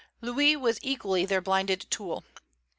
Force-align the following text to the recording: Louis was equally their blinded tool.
Louis 0.19 0.55
was 0.55 0.79
equally 0.81 1.25
their 1.27 1.41
blinded 1.41 1.85
tool. 1.91 2.23